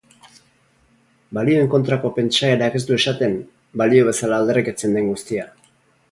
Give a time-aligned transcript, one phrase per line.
[1.37, 3.35] Balioen kontrako pentsaerak ez du esaten,
[3.81, 5.47] balio bezala aldarrikatzen den guztia.